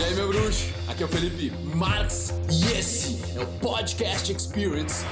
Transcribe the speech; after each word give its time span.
E 0.00 0.02
aí, 0.02 0.14
meu 0.14 0.28
bruxo? 0.28 0.66
Aqui 0.88 1.02
é 1.02 1.06
o 1.06 1.08
Felipe 1.10 1.52
Marx 1.76 2.32
e 2.50 2.72
esse 2.72 3.20
é 3.38 3.42
o 3.42 3.46
Podcast 3.58 4.32
Experience 4.32 5.04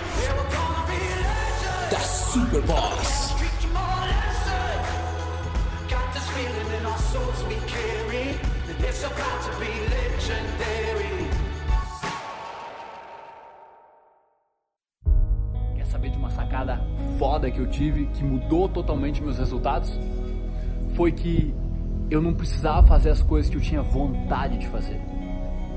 da 1.90 1.98
Superboss. 1.98 3.34
Quer 15.76 15.84
saber 15.84 16.10
de 16.12 16.16
uma 16.16 16.30
sacada 16.30 16.80
foda 17.18 17.50
que 17.50 17.58
eu 17.58 17.66
tive 17.66 18.06
que 18.06 18.24
mudou 18.24 18.70
totalmente 18.70 19.20
meus 19.22 19.36
resultados? 19.36 19.90
Foi 20.96 21.12
que 21.12 21.54
eu 22.10 22.22
não 22.22 22.32
precisava 22.32 22.86
fazer 22.86 23.10
as 23.10 23.22
coisas 23.22 23.50
que 23.50 23.56
eu 23.56 23.60
tinha 23.60 23.82
vontade 23.82 24.56
de 24.56 24.66
fazer. 24.68 25.00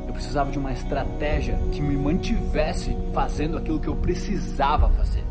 Eu 0.07 0.13
precisava 0.13 0.51
de 0.51 0.57
uma 0.57 0.71
estratégia 0.71 1.57
que 1.71 1.81
me 1.81 1.95
mantivesse 1.95 2.95
fazendo 3.13 3.57
aquilo 3.57 3.79
que 3.79 3.87
eu 3.87 3.95
precisava 3.95 4.89
fazer. 4.89 5.23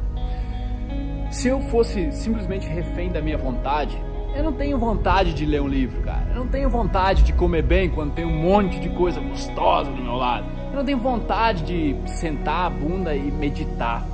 Se 1.30 1.48
eu 1.48 1.60
fosse 1.62 2.10
simplesmente 2.12 2.66
refém 2.66 3.10
da 3.10 3.20
minha 3.20 3.38
vontade, 3.38 3.96
eu 4.34 4.42
não 4.42 4.52
tenho 4.52 4.78
vontade 4.78 5.32
de 5.32 5.46
ler 5.46 5.60
um 5.62 5.68
livro, 5.68 6.02
cara. 6.02 6.26
Eu 6.30 6.36
não 6.36 6.48
tenho 6.48 6.68
vontade 6.68 7.22
de 7.22 7.32
comer 7.32 7.62
bem 7.62 7.88
quando 7.90 8.12
tem 8.12 8.24
um 8.24 8.42
monte 8.42 8.78
de 8.78 8.88
coisa 8.90 9.20
gostosa 9.20 9.90
do 9.90 10.02
meu 10.02 10.16
lado. 10.16 10.46
Eu 10.70 10.76
não 10.76 10.84
tenho 10.84 10.98
vontade 10.98 11.64
de 11.64 11.96
sentar 12.10 12.66
a 12.66 12.70
bunda 12.70 13.14
e 13.14 13.30
meditar. 13.30 14.04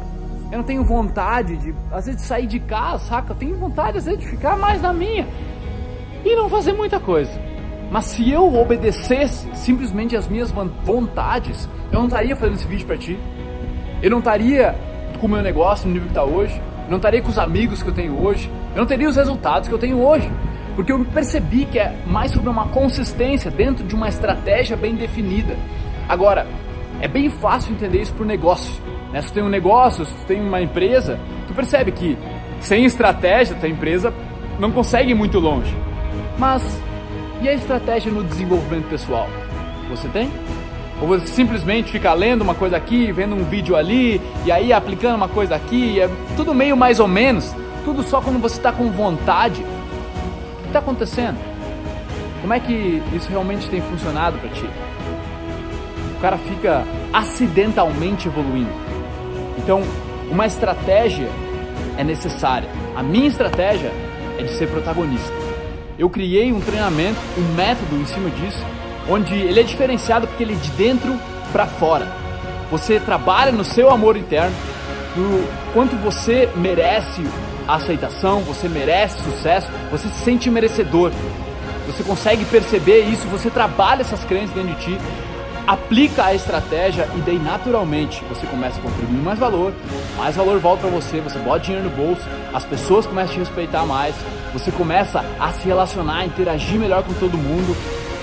Eu 0.50 0.58
não 0.58 0.64
tenho 0.64 0.84
vontade 0.84 1.56
de, 1.56 1.74
às 1.90 2.06
vezes, 2.06 2.22
sair 2.22 2.46
de 2.46 2.60
casa, 2.60 3.04
saca? 3.04 3.32
Eu 3.32 3.36
tenho 3.36 3.56
vontade, 3.56 3.98
às 3.98 4.04
vezes, 4.04 4.20
de 4.20 4.26
ficar 4.28 4.56
mais 4.56 4.80
na 4.80 4.92
minha 4.92 5.26
e 6.26 6.36
não 6.36 6.48
fazer 6.48 6.72
muita 6.72 6.98
coisa. 6.98 7.30
Mas 7.90 8.06
se 8.06 8.30
eu 8.30 8.52
obedecesse 8.54 9.48
simplesmente 9.54 10.16
as 10.16 10.26
minhas 10.26 10.52
vontades, 10.84 11.68
eu 11.92 12.00
não 12.00 12.06
estaria 12.06 12.34
fazendo 12.34 12.56
esse 12.56 12.66
vídeo 12.66 12.86
para 12.86 12.96
ti. 12.96 13.18
Eu 14.02 14.10
não 14.10 14.18
estaria 14.18 14.74
com 15.20 15.26
o 15.26 15.30
meu 15.30 15.40
negócio 15.40 15.86
no 15.86 15.94
nível 15.94 16.08
que 16.08 16.12
está 16.12 16.24
hoje. 16.24 16.60
Eu 16.84 16.90
não 16.90 16.96
estaria 16.96 17.22
com 17.22 17.28
os 17.28 17.38
amigos 17.38 17.82
que 17.82 17.88
eu 17.88 17.94
tenho 17.94 18.20
hoje. 18.20 18.50
Eu 18.74 18.80
não 18.80 18.86
teria 18.86 19.08
os 19.08 19.16
resultados 19.16 19.68
que 19.68 19.74
eu 19.74 19.78
tenho 19.78 20.00
hoje. 20.00 20.28
Porque 20.74 20.92
eu 20.92 21.04
percebi 21.06 21.64
que 21.64 21.78
é 21.78 21.96
mais 22.06 22.32
sobre 22.32 22.50
uma 22.50 22.66
consistência 22.68 23.50
dentro 23.50 23.84
de 23.84 23.94
uma 23.94 24.08
estratégia 24.08 24.76
bem 24.76 24.94
definida. 24.94 25.56
Agora, 26.08 26.46
é 27.00 27.08
bem 27.08 27.30
fácil 27.30 27.72
entender 27.72 28.02
isso 28.02 28.12
por 28.14 28.26
negócio. 28.26 28.74
Né? 29.12 29.22
Se 29.22 29.28
tu 29.28 29.34
tem 29.34 29.42
um 29.42 29.48
negócio, 29.48 30.04
se 30.04 30.12
tu 30.12 30.26
tem 30.26 30.40
uma 30.40 30.60
empresa, 30.60 31.18
tu 31.46 31.54
percebe 31.54 31.92
que 31.92 32.18
sem 32.60 32.84
estratégia, 32.84 33.56
tua 33.56 33.68
empresa 33.68 34.12
não 34.58 34.72
consegue 34.72 35.12
ir 35.12 35.14
muito 35.14 35.38
longe. 35.38 35.74
Mas 36.38 36.62
e 37.42 37.48
a 37.48 37.54
estratégia 37.54 38.10
no 38.10 38.24
desenvolvimento 38.24 38.88
pessoal? 38.88 39.28
Você 39.90 40.08
tem? 40.08 40.30
Ou 41.00 41.08
você 41.08 41.26
simplesmente 41.26 41.92
fica 41.92 42.12
lendo 42.14 42.42
uma 42.42 42.54
coisa 42.54 42.76
aqui, 42.76 43.12
vendo 43.12 43.34
um 43.34 43.44
vídeo 43.44 43.76
ali, 43.76 44.20
e 44.44 44.52
aí 44.52 44.72
aplicando 44.72 45.16
uma 45.16 45.28
coisa 45.28 45.54
aqui, 45.54 46.00
é 46.00 46.08
tudo 46.36 46.54
meio 46.54 46.76
mais 46.76 47.00
ou 47.00 47.08
menos, 47.08 47.54
tudo 47.84 48.02
só 48.02 48.20
quando 48.20 48.40
você 48.40 48.56
está 48.56 48.72
com 48.72 48.90
vontade. 48.90 49.62
O 49.62 50.62
que 50.62 50.66
está 50.68 50.78
acontecendo? 50.78 51.36
Como 52.40 52.52
é 52.52 52.60
que 52.60 53.02
isso 53.14 53.28
realmente 53.28 53.68
tem 53.68 53.80
funcionado 53.82 54.38
para 54.38 54.48
ti? 54.50 54.68
O 56.16 56.20
cara 56.20 56.38
fica 56.38 56.84
acidentalmente 57.12 58.28
evoluindo. 58.28 58.70
Então, 59.58 59.82
uma 60.30 60.46
estratégia 60.46 61.28
é 61.98 62.04
necessária. 62.04 62.68
A 62.94 63.02
minha 63.02 63.28
estratégia 63.28 63.92
é 64.38 64.42
de 64.42 64.52
ser 64.52 64.68
protagonista. 64.68 65.45
Eu 65.98 66.10
criei 66.10 66.52
um 66.52 66.60
treinamento, 66.60 67.18
um 67.38 67.54
método 67.54 67.96
em 67.96 68.04
cima 68.04 68.28
disso, 68.28 68.62
onde 69.08 69.34
ele 69.34 69.60
é 69.60 69.62
diferenciado 69.62 70.26
porque 70.26 70.42
ele 70.42 70.52
é 70.52 70.56
de 70.56 70.70
dentro 70.72 71.18
para 71.52 71.66
fora. 71.66 72.06
Você 72.70 73.00
trabalha 73.00 73.50
no 73.50 73.64
seu 73.64 73.90
amor 73.90 74.14
interno, 74.16 74.54
no 75.16 75.42
quanto 75.72 75.96
você 75.96 76.50
merece 76.56 77.22
aceitação, 77.66 78.40
você 78.40 78.68
merece 78.68 79.22
sucesso, 79.22 79.68
você 79.90 80.08
se 80.08 80.24
sente 80.24 80.50
merecedor. 80.50 81.12
Você 81.86 82.02
consegue 82.02 82.44
perceber 82.44 83.00
isso, 83.04 83.26
você 83.28 83.48
trabalha 83.48 84.02
essas 84.02 84.22
crenças 84.24 84.50
dentro 84.50 84.74
de 84.74 84.84
ti, 84.84 84.98
aplica 85.66 86.26
a 86.26 86.34
estratégia 86.34 87.08
e 87.16 87.20
daí 87.20 87.38
naturalmente 87.38 88.22
você 88.28 88.46
começa 88.46 88.78
a 88.78 88.82
contribuir 88.82 89.18
mais 89.18 89.38
valor, 89.38 89.72
mais 90.16 90.36
valor 90.36 90.58
volta 90.60 90.82
para 90.82 90.90
você, 90.90 91.20
você 91.20 91.38
bota 91.38 91.60
dinheiro 91.60 91.88
no 91.88 91.96
bolso, 91.96 92.22
as 92.54 92.64
pessoas 92.64 93.06
começam 93.06 93.32
a 93.32 93.34
te 93.34 93.38
respeitar 93.40 93.84
mais, 93.84 94.14
você 94.52 94.70
começa 94.70 95.24
a 95.38 95.52
se 95.52 95.66
relacionar, 95.66 96.24
interagir 96.24 96.78
melhor 96.78 97.02
com 97.02 97.12
todo 97.14 97.36
mundo. 97.36 97.76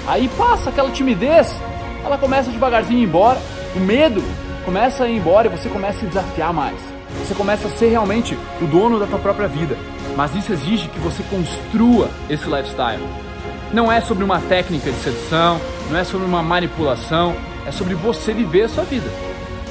Aí 0.08 0.30
passa 0.38 0.70
aquela 0.70 0.92
timidez, 0.92 1.56
ela 2.04 2.18
começa 2.18 2.50
devagarzinho 2.50 3.00
a 3.00 3.02
ir 3.02 3.06
embora, 3.06 3.42
o 3.75 3.80
medo 3.80 4.24
começa 4.64 5.04
a 5.04 5.10
ir 5.10 5.18
embora 5.18 5.48
e 5.48 5.50
você 5.50 5.70
começa 5.70 5.98
a 5.98 6.00
se 6.00 6.06
desafiar 6.06 6.54
mais. 6.54 6.80
Você 7.20 7.36
começa 7.36 7.68
a 7.68 7.72
ser 7.72 7.90
realmente 7.90 8.38
o 8.62 8.66
dono 8.66 9.00
da 9.00 9.06
tua 9.06 9.20
própria 9.20 9.48
vida. 9.48 9.78
Mas 10.16 10.36
isso 10.36 10.52
exige 10.52 10.88
que 10.90 11.00
você 11.00 11.24
construa 11.24 12.10
esse 12.30 12.46
lifestyle. 12.46 13.02
Não 13.74 13.92
é 13.92 14.00
sobre 14.02 14.24
uma 14.24 14.40
técnica 14.40 14.92
de 14.92 14.98
sedução, 14.98 15.60
não 15.90 15.98
é 15.98 16.04
sobre 16.04 16.28
uma 16.28 16.44
manipulação, 16.44 17.36
é 17.66 17.72
sobre 17.72 17.96
você 17.96 18.32
viver 18.32 18.66
a 18.66 18.70
sua 18.70 18.84
vida. 18.84 19.10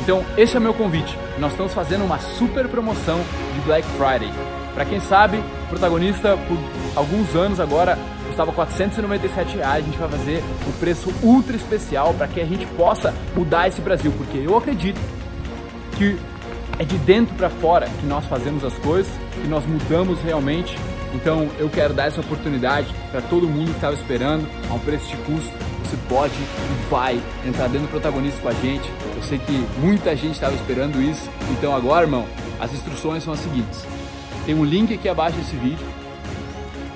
Então, 0.02 0.24
esse 0.36 0.56
é 0.56 0.58
o 0.58 0.62
meu 0.62 0.74
convite. 0.74 1.16
Nós 1.38 1.52
estamos 1.52 1.72
fazendo 1.72 2.04
uma 2.04 2.18
super 2.18 2.66
promoção 2.66 3.20
de 3.54 3.60
Black 3.60 3.86
Friday. 3.90 4.28
Para 4.74 4.84
quem 4.84 4.98
sabe, 4.98 5.40
protagonista 5.68 6.36
por 6.48 6.58
alguns 6.96 7.36
anos 7.36 7.60
agora 7.60 7.96
custava 8.26 8.50
497 8.50 9.58
reais. 9.58 9.84
A 9.84 9.86
gente 9.86 9.98
vai 9.98 10.08
fazer 10.08 10.42
o 10.66 10.72
preço 10.80 11.14
ultra 11.22 11.54
especial 11.54 12.12
para 12.12 12.26
que 12.26 12.40
a 12.40 12.44
gente 12.44 12.66
possa 12.76 13.14
mudar 13.36 13.68
esse 13.68 13.80
Brasil, 13.80 14.12
porque 14.16 14.38
eu 14.38 14.56
acredito 14.56 15.00
que 15.96 16.18
é 16.76 16.84
de 16.84 16.98
dentro 16.98 17.36
para 17.36 17.48
fora 17.48 17.86
que 18.00 18.06
nós 18.06 18.24
fazemos 18.24 18.64
as 18.64 18.74
coisas, 18.78 19.12
que 19.40 19.46
nós 19.46 19.64
mudamos 19.64 20.20
realmente 20.22 20.76
então 21.14 21.48
eu 21.58 21.68
quero 21.68 21.92
dar 21.92 22.06
essa 22.06 22.20
oportunidade 22.20 22.92
para 23.10 23.20
todo 23.20 23.48
mundo 23.48 23.70
que 23.70 23.76
estava 23.76 23.94
esperando, 23.94 24.46
a 24.70 24.74
um 24.74 24.78
preço 24.78 25.08
de 25.08 25.16
custo. 25.18 25.52
Você 25.84 25.96
pode 26.08 26.34
e 26.34 26.90
vai 26.90 27.20
entrar 27.46 27.68
dentro 27.68 27.86
do 27.86 27.90
protagonista 27.90 28.40
com 28.40 28.48
a 28.48 28.52
gente. 28.54 28.90
Eu 29.14 29.22
sei 29.22 29.38
que 29.38 29.52
muita 29.78 30.16
gente 30.16 30.34
estava 30.34 30.54
esperando 30.54 31.00
isso. 31.02 31.28
Então 31.50 31.74
agora, 31.74 32.06
irmão, 32.06 32.26
as 32.58 32.72
instruções 32.72 33.22
são 33.22 33.32
as 33.32 33.40
seguintes. 33.40 33.84
Tem 34.46 34.54
um 34.54 34.64
link 34.64 34.94
aqui 34.94 35.08
abaixo 35.08 35.36
desse 35.36 35.56
vídeo. 35.56 35.86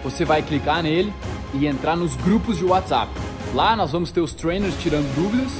Você 0.03 0.25
vai 0.25 0.41
clicar 0.41 0.83
nele 0.83 1.13
e 1.53 1.67
entrar 1.67 1.97
nos 1.97 2.17
grupos 2.17 2.57
de 2.57 2.65
WhatsApp. 2.65 3.11
Lá 3.55 3.77
nós 3.77 3.93
vamos 3.93 4.11
ter 4.11 4.21
os 4.21 4.33
trainers 4.33 4.75
tirando 4.81 5.13
dúvidas. 5.15 5.53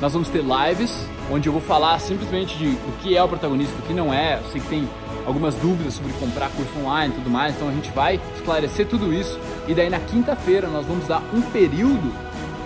Nós 0.00 0.12
vamos 0.12 0.28
ter 0.28 0.42
lives 0.42 1.06
onde 1.30 1.48
eu 1.48 1.52
vou 1.52 1.62
falar 1.62 1.98
simplesmente 1.98 2.56
de 2.56 2.66
o 2.66 2.92
que 3.00 3.16
é 3.16 3.22
o 3.22 3.28
protagonista, 3.28 3.74
o 3.78 3.82
que 3.82 3.92
não 3.92 4.12
é. 4.12 4.40
Eu 4.42 4.50
sei 4.50 4.60
que 4.60 4.68
tem 4.68 4.88
algumas 5.26 5.54
dúvidas 5.56 5.94
sobre 5.94 6.12
comprar 6.14 6.50
curso 6.50 6.78
online 6.78 7.14
e 7.14 7.16
tudo 7.16 7.30
mais, 7.30 7.54
então 7.54 7.68
a 7.68 7.72
gente 7.72 7.90
vai 7.90 8.20
esclarecer 8.36 8.86
tudo 8.86 9.12
isso. 9.12 9.38
E 9.66 9.74
daí 9.74 9.88
na 9.88 10.00
quinta-feira 10.00 10.68
nós 10.68 10.86
vamos 10.86 11.06
dar 11.06 11.22
um 11.32 11.40
período 11.40 12.12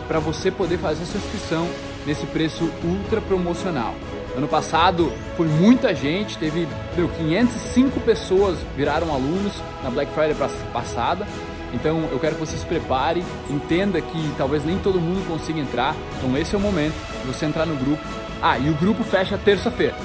para 0.07 0.19
você 0.19 0.51
poder 0.51 0.79
fazer 0.79 1.05
sua 1.05 1.19
inscrição 1.19 1.69
nesse 2.07 2.27
preço 2.27 2.71
ultra 2.83 3.21
promocional. 3.21 3.95
Ano 4.37 4.49
passado 4.49 5.13
foi 5.37 5.47
muita 5.47 5.95
gente, 5.95 6.39
teve 6.39 6.69
meu, 6.97 7.09
505 7.09 8.01
pessoas 8.01 8.59
viraram 8.77 9.13
alunos 9.13 9.53
na 9.83 9.91
Black 9.91 10.13
Friday 10.13 10.37
passada. 10.73 11.27
Então 11.75 12.09
eu 12.11 12.19
quero 12.19 12.37
que 12.37 12.41
você 12.41 12.57
se 12.57 12.65
prepare, 12.65 13.23
entenda 13.51 14.01
que 14.01 14.33
talvez 14.39 14.65
nem 14.65 14.79
todo 14.79 15.01
mundo 15.01 15.27
consiga 15.27 15.59
entrar. 15.59 15.95
Então 16.17 16.37
esse 16.39 16.55
é 16.55 16.59
o 16.59 16.61
momento 16.61 16.95
de 17.21 17.27
você 17.27 17.47
entrar 17.47 17.67
no 17.67 17.77
grupo. 17.77 18.03
Ah, 18.41 18.59
e 18.59 18.71
o 18.71 18.75
grupo 18.75 19.03
fecha 19.03 19.37
terça-feira. 19.37 19.97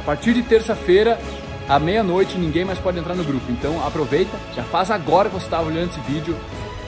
A 0.00 0.04
partir 0.04 0.32
de 0.32 0.42
terça-feira 0.42 1.18
à 1.68 1.78
meia-noite 1.78 2.38
ninguém 2.38 2.64
mais 2.64 2.78
pode 2.78 2.98
entrar 2.98 3.14
no 3.14 3.24
grupo. 3.24 3.50
Então 3.50 3.84
aproveita, 3.86 4.36
já 4.54 4.64
faz 4.64 4.90
agora 4.90 5.28
que 5.28 5.34
você 5.34 5.46
está 5.46 5.60
olhando 5.60 5.90
esse 5.90 6.00
vídeo, 6.00 6.36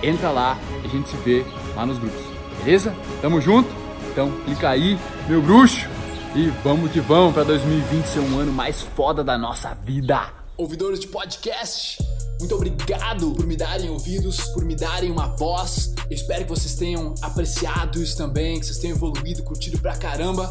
entra 0.03 0.31
lá 0.31 0.59
e 0.83 0.87
a 0.87 0.91
gente 0.91 1.09
se 1.09 1.17
vê 1.19 1.45
lá 1.75 1.85
nos 1.85 1.99
grupos. 1.99 2.21
Beleza? 2.63 2.95
Tamo 3.21 3.41
junto? 3.41 3.69
Então 4.11 4.31
clica 4.45 4.71
aí, 4.71 4.99
meu 5.29 5.41
bruxo, 5.43 5.89
e 6.35 6.49
vamos 6.63 6.91
que 6.91 7.01
vamos 7.01 7.35
para 7.35 7.45
2020 7.45 8.05
ser 8.05 8.21
um 8.21 8.39
ano 8.39 8.53
mais 8.53 8.83
foda 8.83 9.23
da 9.23 9.39
nossa 9.39 9.75
vida. 9.75 10.33
Ouvidores 10.57 10.99
de 10.99 11.07
podcast, 11.07 11.99
muito 12.41 12.55
obrigado 12.55 13.33
por 13.33 13.47
me 13.47 13.57
darem 13.57 13.91
ouvidos, 13.91 14.41
por 14.49 14.65
me 14.65 14.75
darem 14.75 15.11
uma 15.11 15.27
voz. 15.37 15.95
Eu 16.11 16.17
espero 16.17 16.45
que 16.45 16.51
vocês 16.51 16.75
tenham 16.75 17.15
apreciado 17.23 18.03
isso 18.03 18.17
também, 18.17 18.59
que 18.59 18.67
vocês 18.67 18.79
tenham 18.79 18.97
evoluído, 18.97 19.43
curtido 19.43 19.79
pra 19.79 19.97
caramba. 19.97 20.51